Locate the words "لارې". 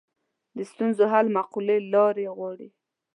1.93-2.25